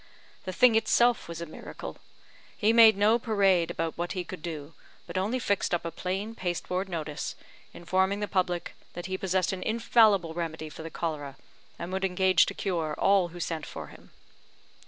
_The 0.45 0.51
thing 0.51 0.73
itself 0.73 1.27
was 1.27 1.41
a 1.41 1.45
miracle. 1.45 1.99
He 2.57 2.73
made 2.73 2.97
no 2.97 3.19
parade 3.19 3.69
about 3.69 3.99
what 3.99 4.13
he 4.13 4.23
could 4.23 4.41
do, 4.41 4.73
but 5.05 5.15
only 5.15 5.37
fixed 5.37 5.75
up 5.75 5.85
a 5.85 5.91
plain 5.91 6.33
pasteboard 6.33 6.89
notice, 6.89 7.35
informing 7.71 8.19
the 8.19 8.27
public 8.27 8.73
that 8.93 9.05
he 9.05 9.15
possessed 9.15 9.53
an 9.53 9.61
infallible 9.61 10.33
remedy 10.33 10.69
for 10.69 10.81
the 10.81 10.89
cholera, 10.89 11.37
and 11.77 11.93
would 11.93 12.03
engage 12.03 12.47
to 12.47 12.55
cure 12.55 12.95
all 12.97 13.27
who 13.27 13.39
sent 13.39 13.67
for 13.67 13.89
him." 13.89 14.09